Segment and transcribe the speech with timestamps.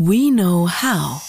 [0.00, 1.20] We Know How.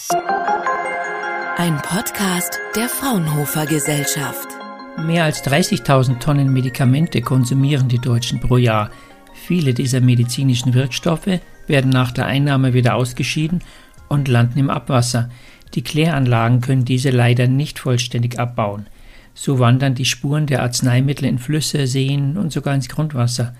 [1.57, 4.48] Ein Podcast der Fraunhofer Gesellschaft.
[4.96, 8.92] Mehr als 30.000 Tonnen Medikamente konsumieren die Deutschen pro Jahr.
[9.34, 13.63] Viele dieser medizinischen Wirkstoffe werden nach der Einnahme wieder ausgeschieden
[14.08, 15.31] und landen im Abwasser.
[15.73, 18.86] Die Kläranlagen können diese leider nicht vollständig abbauen.
[19.33, 23.55] So wandern die Spuren der Arzneimittel in Flüsse, Seen und sogar ins Grundwasser.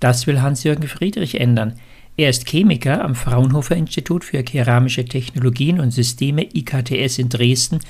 [0.00, 1.74] Das will Hans-Jürgen Friedrich ändern.
[2.16, 7.80] Er ist Chemiker am Fraunhofer Institut für Keramische Technologien und Systeme IKTS in Dresden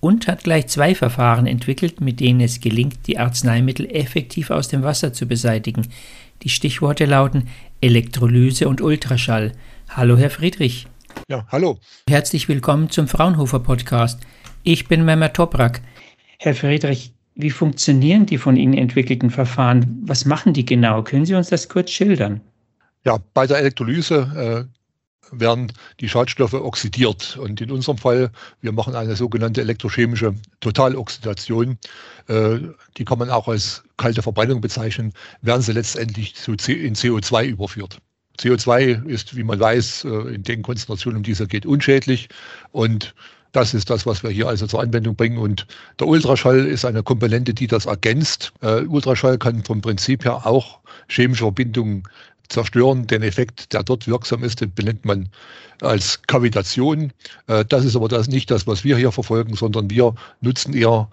[0.00, 4.82] und hat gleich zwei Verfahren entwickelt, mit denen es gelingt, die Arzneimittel effektiv aus dem
[4.82, 5.88] Wasser zu beseitigen.
[6.42, 7.48] Die Stichworte lauten
[7.80, 9.52] Elektrolyse und Ultraschall.
[9.88, 10.86] Hallo, Herr Friedrich.
[11.30, 11.78] Ja, hallo.
[12.06, 14.20] Herzlich willkommen zum Fraunhofer Podcast.
[14.62, 15.80] Ich bin Mehmet Toprak.
[16.38, 20.02] Herr Friedrich, wie funktionieren die von Ihnen entwickelten Verfahren?
[20.02, 21.02] Was machen die genau?
[21.02, 22.42] Können Sie uns das kurz schildern?
[23.04, 24.80] Ja, bei der Elektrolyse äh,
[25.32, 27.36] werden die Schadstoffe oxidiert.
[27.36, 31.78] Und in unserem Fall, wir machen eine sogenannte elektrochemische Totaloxidation.
[32.28, 32.58] Äh,
[32.96, 37.46] die kann man auch als kalte Verbrennung bezeichnen, werden sie letztendlich zu C in CO2
[37.46, 37.98] überführt.
[38.38, 42.28] CO2 ist, wie man weiß, äh, in den Konzentrationen, um die es geht, unschädlich.
[42.72, 43.14] Und
[43.52, 45.38] das ist das, was wir hier also zur Anwendung bringen.
[45.38, 45.66] Und
[45.98, 48.52] der Ultraschall ist eine Komponente, die das ergänzt.
[48.62, 52.04] Äh, Ultraschall kann vom Prinzip her auch chemische Verbindungen
[52.50, 53.06] zerstören.
[53.06, 55.28] Den Effekt, der dort wirksam ist, den benennt man
[55.80, 57.12] als Kavitation.
[57.46, 61.08] Äh, das ist aber das nicht das, was wir hier verfolgen, sondern wir nutzen eher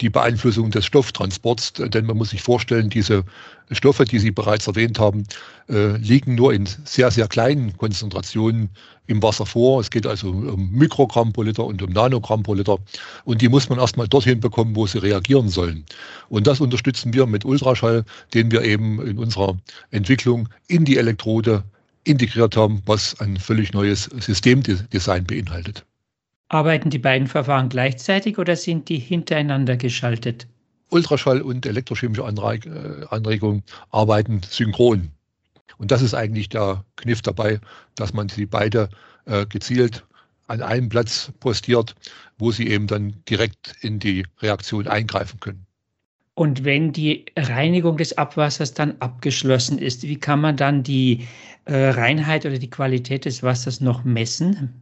[0.00, 3.24] die Beeinflussung des Stofftransports, denn man muss sich vorstellen, diese
[3.70, 5.24] Stoffe, die Sie bereits erwähnt haben,
[5.68, 8.70] äh, liegen nur in sehr, sehr kleinen Konzentrationen
[9.06, 9.80] im Wasser vor.
[9.80, 12.78] Es geht also um Mikrogramm pro Liter und um Nanogramm pro Liter.
[13.24, 15.84] Und die muss man erstmal dorthin bekommen, wo sie reagieren sollen.
[16.28, 19.56] Und das unterstützen wir mit Ultraschall, den wir eben in unserer
[19.90, 21.64] Entwicklung in die Elektrode
[22.04, 25.84] integriert haben, was ein völlig neues Systemdesign beinhaltet.
[26.48, 30.46] Arbeiten die beiden Verfahren gleichzeitig oder sind die hintereinander geschaltet?
[30.90, 35.10] Ultraschall und elektrochemische äh, Anregung arbeiten synchron.
[35.76, 37.60] Und das ist eigentlich der Kniff dabei,
[37.94, 38.88] dass man sie beide
[39.26, 40.04] äh, gezielt
[40.46, 41.94] an einen Platz postiert,
[42.38, 45.66] wo sie eben dann direkt in die Reaktion eingreifen können.
[46.34, 51.26] Und wenn die Reinigung des Abwassers dann abgeschlossen ist, wie kann man dann die
[51.64, 54.72] äh, Reinheit oder die Qualität des Wassers noch messen?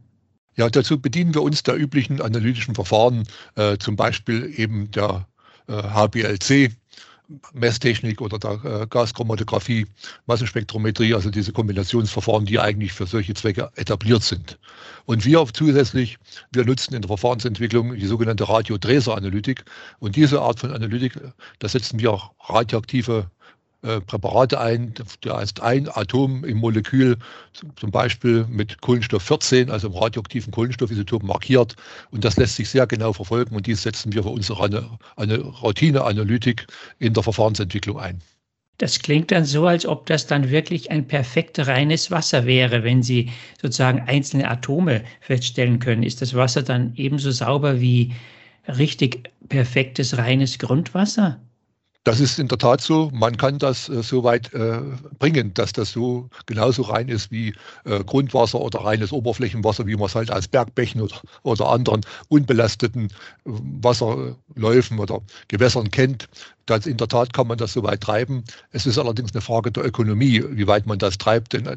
[0.57, 5.27] Ja, dazu bedienen wir uns der üblichen analytischen Verfahren, äh, zum Beispiel eben der
[5.67, 6.71] äh, HBLC.
[7.53, 9.85] Messtechnik oder der äh, Gaschromatographie,
[10.27, 14.57] Massenspektrometrie, also diese Kombinationsverfahren, die eigentlich für solche Zwecke etabliert sind.
[15.05, 16.17] Und wir zusätzlich,
[16.53, 19.65] wir nutzen in der Verfahrensentwicklung die sogenannte Radiodräseranalytik.
[19.99, 21.19] Und diese Art von Analytik,
[21.59, 23.29] da setzen wir auch radioaktive
[23.83, 24.93] äh, Präparate ein.
[25.21, 27.17] Da ist ein Atom im Molekül
[27.75, 31.75] zum Beispiel mit Kohlenstoff 14, also im radioaktiven Kohlenstoffisotop markiert.
[32.11, 33.55] Und das lässt sich sehr genau verfolgen.
[33.55, 36.67] Und dies setzen wir für unsere eine, eine Routineanalytik
[36.99, 38.21] in der Verfahrensentwicklung ein.
[38.79, 43.01] Das klingt dann so, als ob das dann wirklich ein perfekt reines Wasser wäre, wenn
[43.01, 46.03] Sie sozusagen einzelne Atome feststellen können.
[46.03, 48.13] Ist das Wasser dann ebenso sauber wie
[48.67, 51.39] richtig perfektes reines Grundwasser?
[52.07, 53.11] Das ist in der Tat so.
[53.13, 54.79] Man kann das äh, so weit äh,
[55.19, 57.53] bringen, dass das so genauso rein ist wie
[57.83, 63.07] äh, Grundwasser oder reines Oberflächenwasser, wie man es halt aus Bergbächen oder, oder anderen unbelasteten
[63.07, 63.11] äh,
[63.43, 65.19] Wasserläufen oder
[65.49, 66.29] Gewässern kennt.
[66.65, 68.45] Das, in der Tat kann man das so weit treiben.
[68.71, 71.51] Es ist allerdings eine Frage der Ökonomie, wie weit man das treibt.
[71.51, 71.67] Denn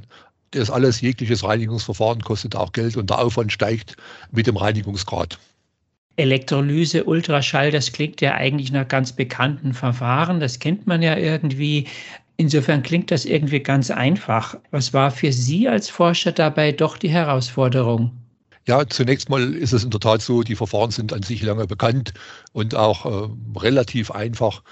[0.52, 3.96] das alles, jegliches Reinigungsverfahren kostet auch Geld und der Aufwand steigt
[4.30, 5.40] mit dem Reinigungsgrad.
[6.16, 10.40] Elektrolyse, Ultraschall, das klingt ja eigentlich nach ganz bekannten Verfahren.
[10.40, 11.86] Das kennt man ja irgendwie.
[12.36, 14.56] Insofern klingt das irgendwie ganz einfach.
[14.70, 18.12] Was war für Sie als Forscher dabei doch die Herausforderung?
[18.66, 21.66] Ja, zunächst mal ist es in der Tat so, die Verfahren sind an sich lange
[21.66, 22.12] bekannt
[22.52, 23.28] und auch äh,
[23.58, 24.62] relativ einfach.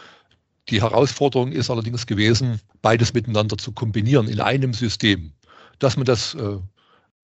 [0.68, 5.32] Die Herausforderung ist allerdings gewesen, beides miteinander zu kombinieren in einem System.
[5.78, 6.58] Dass man das äh,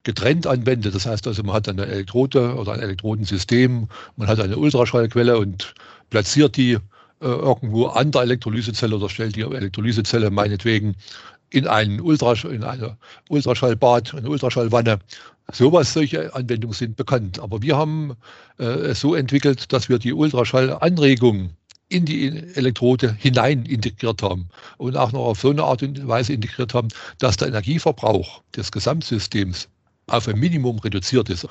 [0.04, 0.94] getrennt anwendet.
[0.94, 5.74] Das heißt also, man hat eine Elektrode oder ein Elektrodensystem, man hat eine Ultraschallquelle und
[6.10, 6.78] platziert die äh,
[7.20, 10.94] irgendwo an der Elektrolysezelle oder stellt die Elektrolysezelle meinetwegen
[11.50, 12.96] in, einen Ultrasch in eine
[13.28, 14.98] Ultraschallbad, eine Ultraschallwanne.
[15.52, 17.38] Sowas, solche Anwendungen sind bekannt.
[17.38, 18.14] Aber wir haben
[18.58, 21.50] äh, es so entwickelt, dass wir die Ultraschallanregung
[21.88, 24.48] in die Elektrode hinein integriert haben
[24.78, 28.72] und auch noch auf so eine Art und Weise integriert haben, dass der Energieverbrauch des
[28.72, 29.68] Gesamtsystems
[30.06, 31.46] auf ein Minimum reduziert ist.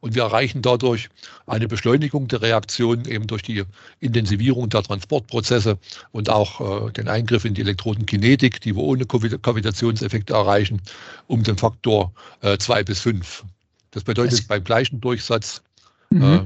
[0.00, 1.10] Und wir erreichen dadurch
[1.46, 3.64] eine Beschleunigung der Reaktion eben durch die
[4.00, 5.78] Intensivierung der Transportprozesse
[6.12, 10.80] und auch äh, den Eingriff in die Elektrodenkinetik, die wir ohne Kavitationseffekte erreichen,
[11.26, 13.44] um den Faktor äh, zwei bis fünf.
[13.90, 15.62] Das bedeutet das beim gleichen Durchsatz
[16.08, 16.22] mhm.
[16.22, 16.40] äh,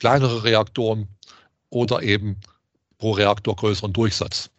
[0.00, 1.06] kleinere Reaktoren
[1.70, 2.36] oder eben
[2.98, 4.50] pro Reaktor größeren Durchsatz.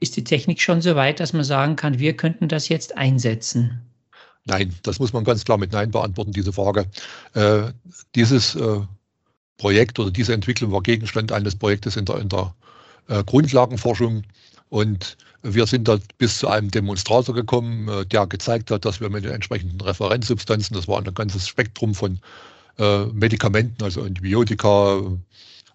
[0.00, 3.87] Ist die Technik schon so weit, dass man sagen kann, wir könnten das jetzt einsetzen?
[4.48, 6.86] Nein, das muss man ganz klar mit Nein beantworten, diese Frage.
[7.34, 7.70] Äh,
[8.14, 8.80] dieses äh,
[9.58, 12.54] Projekt oder diese Entwicklung war Gegenstand eines Projektes in der, in der
[13.08, 14.22] äh, Grundlagenforschung.
[14.70, 19.10] Und wir sind da bis zu einem Demonstrator gekommen, äh, der gezeigt hat, dass wir
[19.10, 22.18] mit den entsprechenden Referenzsubstanzen, das war ein ganzes Spektrum von
[22.78, 25.02] äh, Medikamenten, also Antibiotika,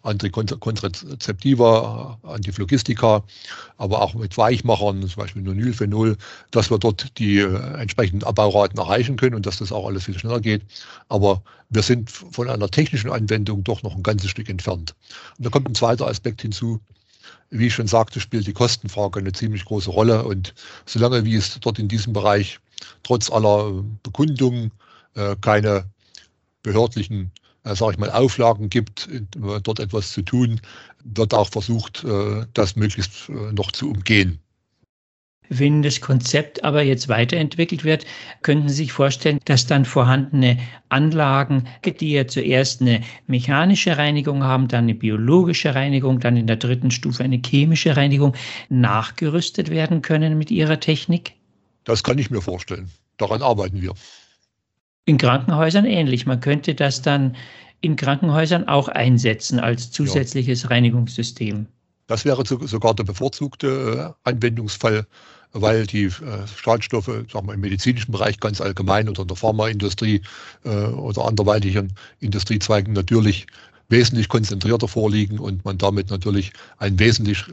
[0.04, 3.24] Antikontrazeptiva, Antiphlogistika,
[3.78, 6.18] aber auch mit Weichmachern, zum Beispiel Nonylphenol,
[6.52, 10.20] dass wir dort die äh, entsprechenden Abbauraten erreichen können und dass das auch alles viel
[10.20, 10.62] schneller geht.
[11.08, 14.94] Aber wir sind von einer technischen Anwendung doch noch ein ganzes Stück entfernt.
[15.38, 16.80] Und da kommt ein zweiter Aspekt hinzu.
[17.50, 20.24] Wie ich schon sagte, spielt die Kostenfrage eine ziemlich große Rolle.
[20.24, 20.54] Und
[20.86, 22.60] solange wie es dort in diesem Bereich
[23.04, 24.72] trotz aller Bekundungen
[25.16, 25.86] äh, keine
[26.62, 27.32] behördlichen
[27.64, 30.62] äh, sage ich mal, Auflagen gibt, dort etwas zu tun,
[31.04, 34.40] wird auch versucht, äh, das möglichst äh, noch zu umgehen.
[35.50, 38.06] Wenn das Konzept aber jetzt weiterentwickelt wird,
[38.42, 40.58] könnten Sie sich vorstellen, dass dann vorhandene
[40.90, 41.68] Anlagen,
[42.00, 46.92] die ja zuerst eine mechanische Reinigung haben, dann eine biologische Reinigung, dann in der dritten
[46.92, 48.36] Stufe eine chemische Reinigung,
[48.70, 51.34] nachgerüstet werden können mit Ihrer Technik?
[51.84, 52.90] Das kann ich mir vorstellen.
[53.18, 53.94] Daran arbeiten wir.
[55.06, 56.26] In Krankenhäusern ähnlich.
[56.26, 57.36] Man könnte das dann
[57.82, 60.70] in Krankenhäusern auch einsetzen als zusätzliches ja.
[60.70, 61.68] Reinigungssystem.
[62.08, 65.06] Das wäre sogar der bevorzugte äh, Anwendungsfall,
[65.52, 66.12] weil die äh,
[66.56, 70.22] Schadstoffe sagen wir, im medizinischen Bereich ganz allgemein oder in der Pharmaindustrie
[70.64, 73.48] äh, oder anderweitigen Industriezweigen natürlich
[73.90, 77.44] wesentlich konzentrierter vorliegen und man damit natürlich einen wesentlich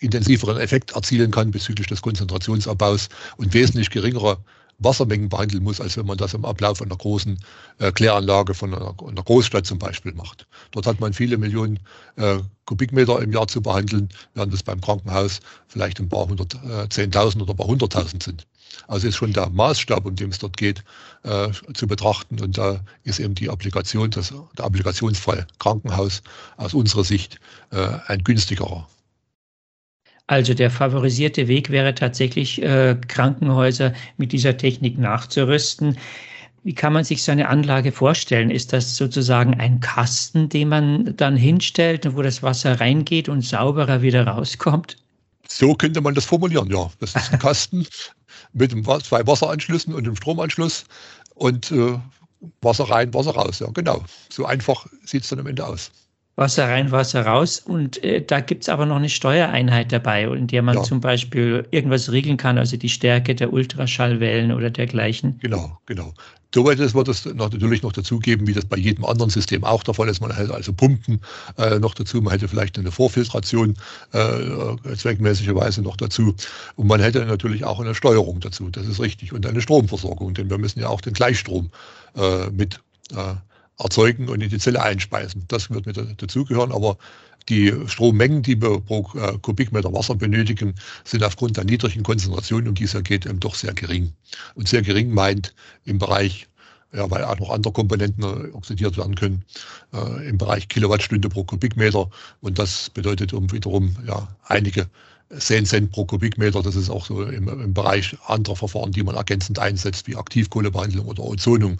[0.00, 4.38] intensiveren Effekt erzielen kann bezüglich des Konzentrationsabbaus und wesentlich geringere
[4.78, 7.38] Wassermengen behandeln muss, als wenn man das im Ablauf einer großen
[7.78, 10.46] äh, Kläranlage von einer, einer, Großstadt zum Beispiel macht.
[10.70, 11.80] Dort hat man viele Millionen
[12.16, 16.88] äh, Kubikmeter im Jahr zu behandeln, während es beim Krankenhaus vielleicht ein paar hundert, äh,
[16.88, 18.46] zehntausend oder ein paar hunderttausend sind.
[18.86, 20.84] Also ist schon der Maßstab, um den es dort geht,
[21.24, 22.40] äh, zu betrachten.
[22.40, 26.22] Und da ist eben die Applikation, das, der Applikationsfall Krankenhaus
[26.56, 27.40] aus unserer Sicht
[27.70, 28.88] äh, ein günstigerer.
[30.28, 35.96] Also der favorisierte Weg wäre tatsächlich, äh, Krankenhäuser mit dieser Technik nachzurüsten.
[36.64, 38.50] Wie kann man sich so eine Anlage vorstellen?
[38.50, 44.02] Ist das sozusagen ein Kasten, den man dann hinstellt, wo das Wasser reingeht und sauberer
[44.02, 44.98] wieder rauskommt?
[45.48, 46.90] So könnte man das formulieren, ja.
[47.00, 47.86] Das ist ein Kasten
[48.52, 48.72] mit
[49.02, 50.84] zwei Wasseranschlüssen und einem Stromanschluss
[51.36, 51.98] und äh,
[52.60, 53.60] Wasser rein, Wasser raus.
[53.60, 54.04] Ja, genau.
[54.28, 55.90] So einfach sieht es dann am Ende aus.
[56.38, 57.58] Wasser rein, Wasser raus.
[57.58, 60.82] Und äh, da es aber noch eine Steuereinheit dabei, in der man ja.
[60.84, 65.38] zum Beispiel irgendwas regeln kann, also die Stärke der Ultraschallwellen oder dergleichen.
[65.40, 66.14] Genau, genau.
[66.54, 70.08] Soweit wird es natürlich noch dazugeben, wie das bei jedem anderen System auch der Fall
[70.08, 70.20] ist.
[70.20, 71.20] Man hätte also Pumpen
[71.58, 73.74] äh, noch dazu, man hätte vielleicht eine Vorfiltration
[74.12, 76.34] äh, zweckmäßigerweise noch dazu.
[76.76, 79.32] Und man hätte natürlich auch eine Steuerung dazu, das ist richtig.
[79.32, 81.70] Und eine Stromversorgung, denn wir müssen ja auch den Gleichstrom
[82.16, 82.80] äh, mit
[83.10, 83.34] äh,
[83.78, 85.44] erzeugen und in die Zelle einspeisen.
[85.48, 86.98] Das wird mit dazugehören, aber
[87.48, 92.74] die Strommengen, die wir pro äh, Kubikmeter Wasser benötigen, sind aufgrund der niedrigen Konzentration, um
[92.74, 94.12] die es ja geht, eben doch sehr gering.
[94.54, 95.54] Und sehr gering meint
[95.84, 96.46] im Bereich,
[96.92, 99.44] ja, weil auch noch andere Komponenten äh, oxidiert werden können,
[99.94, 102.10] äh, im Bereich Kilowattstunde pro Kubikmeter.
[102.40, 104.88] Und das bedeutet um wiederum ja, einige
[105.36, 106.62] 10 Cent pro Kubikmeter.
[106.62, 111.06] Das ist auch so im, im, Bereich anderer Verfahren, die man ergänzend einsetzt, wie Aktivkohlebehandlung
[111.06, 111.78] oder Ozonung.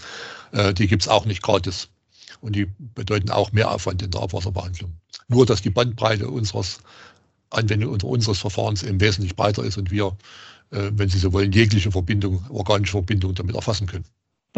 [0.53, 1.89] Äh, die gibt es auch nicht gratis.
[2.41, 4.93] Und die bedeuten auch mehr Aufwand in der Abwasserbehandlung.
[5.29, 6.81] Nur, dass die Bandbreite unseres
[7.51, 10.17] Anwendung unseres Verfahrens eben wesentlich breiter ist und wir,
[10.71, 14.05] äh, wenn Sie so wollen, jegliche Verbindung, organische Verbindung damit erfassen können.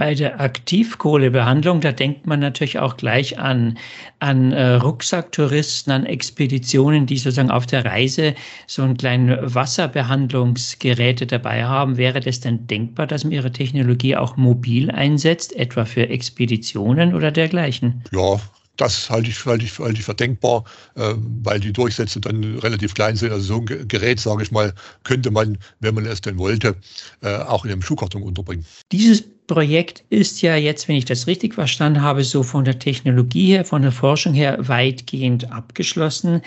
[0.00, 3.76] Bei der Aktivkohlebehandlung, da denkt man natürlich auch gleich an,
[4.19, 8.35] an äh, Rucksacktouristen, an Expeditionen, die sozusagen auf der Reise
[8.66, 11.99] so ein kleines Wasserbehandlungsgeräte dabei haben.
[11.99, 17.30] Wäre das denn denkbar, dass man Ihre Technologie auch mobil einsetzt, etwa für Expeditionen oder
[17.30, 18.02] dergleichen?
[18.11, 18.40] Ja,
[18.81, 22.95] das halte ich, halte ich, halte ich für denkbar, äh, weil die Durchsätze dann relativ
[22.95, 23.33] klein sind.
[23.33, 24.73] Also so ein Gerät, sage ich mal,
[25.05, 26.75] könnte man, wenn man es denn wollte,
[27.23, 28.65] äh, auch in einem Schuhkarton unterbringen.
[28.91, 33.49] Dieses Projekt ist ja jetzt, wenn ich das richtig verstanden habe, so von der Technologie
[33.49, 36.41] her, von der Forschung her weitgehend abgeschlossen.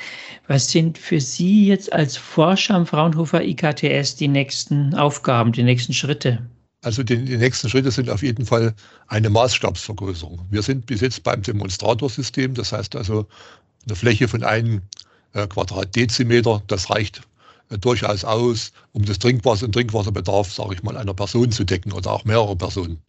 [0.48, 5.94] Was sind für Sie jetzt als Forscher am Fraunhofer IKTS die nächsten Aufgaben, die nächsten
[5.94, 6.42] Schritte?
[6.84, 8.74] Also die, die, nächsten Schritte sind auf jeden Fall
[9.08, 10.46] eine Maßstabsvergrößerung.
[10.52, 13.26] Wir sind bis jetzt beim Demonstratorsystem, das heißt also
[13.86, 14.82] eine Fläche von einem
[15.34, 17.22] äh, Quadratdezimeter, das reicht
[17.70, 21.94] äh, durchaus aus, um das Trinkwasser und Trinkwasserbedarf, sage ich mal, einer Person zu decken
[21.94, 23.00] oder auch mehrerer Personen.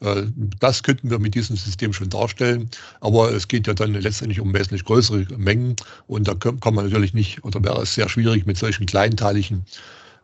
[0.00, 0.24] Äh,
[0.60, 2.68] das könnten wir mit diesem System schon darstellen,
[3.00, 5.76] aber es geht ja dann letztendlich um wesentlich größere Mengen
[6.06, 9.64] und da kann man natürlich nicht oder wäre es sehr schwierig mit solchen kleinteiligen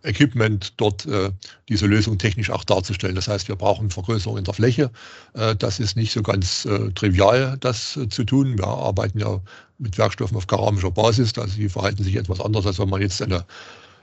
[0.02, 1.30] Equipment dort äh,
[1.68, 3.14] diese Lösung technisch auch darzustellen.
[3.14, 4.90] Das heißt, wir brauchen Vergrößerung in der Fläche.
[5.34, 8.58] Äh, das ist nicht so ganz äh, trivial, das äh, zu tun.
[8.58, 9.40] Wir arbeiten ja
[9.78, 11.36] mit Werkstoffen auf keramischer Basis.
[11.36, 13.44] Also die verhalten sich etwas anders, als wenn man jetzt eine,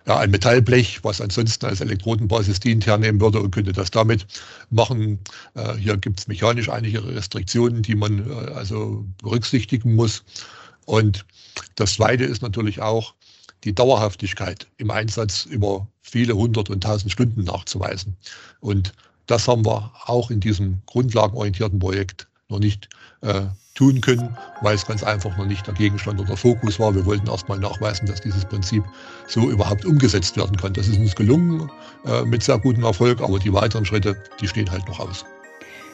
[0.08, 4.28] ja, ein Metallblech, was ansonsten als Elektrodenbasis dient, hernehmen würde und könnte das damit
[4.70, 5.20] machen.
[5.56, 10.24] Äh, hier gibt es mechanisch einige Restriktionen, die man äh, also berücksichtigen muss.
[10.86, 11.26] Und
[11.76, 13.14] das Zweite ist natürlich auch,
[13.64, 18.16] die Dauerhaftigkeit im Einsatz über viele hundert und tausend Stunden nachzuweisen.
[18.60, 18.94] Und
[19.26, 22.88] das haben wir auch in diesem grundlagenorientierten Projekt noch nicht
[23.22, 23.44] äh,
[23.76, 26.96] tun können, weil es ganz einfach noch nicht der Gegenstand oder Fokus war.
[26.96, 28.84] Wir wollten erstmal nachweisen, dass dieses Prinzip
[29.28, 30.74] so überhaupt umgesetzt werden kann.
[30.74, 31.70] Das ist uns gelungen
[32.06, 35.26] äh, mit sehr gutem Erfolg, aber die weiteren Schritte, die stehen halt noch aus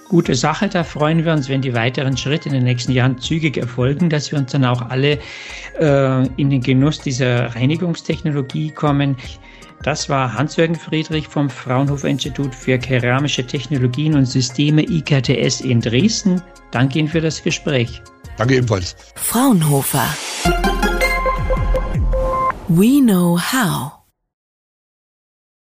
[0.10, 0.68] gute Sache.
[0.70, 4.32] Da freuen wir uns, wenn die weiteren Schritte in den nächsten Jahren zügig erfolgen, dass
[4.32, 5.20] wir uns dann auch alle
[5.80, 9.16] äh, in den Genuss dieser Reinigungstechnologie kommen.
[9.84, 16.42] Das war Hans-Jürgen Friedrich vom Fraunhofer Institut für Keramische Technologien und Systeme IKTS in Dresden.
[16.72, 18.02] Danke Ihnen für das Gespräch.
[18.38, 18.96] Danke ebenfalls.
[19.16, 20.08] Fraunhofer.
[22.70, 24.03] We know how.